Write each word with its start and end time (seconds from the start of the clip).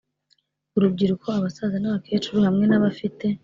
urubyiruko 0.77 1.27
abasaza 1.37 1.77
n 1.79 1.85
abakecuru 1.89 2.37
hamwe 2.45 2.63
n 2.67 2.73
abafite 2.77 3.25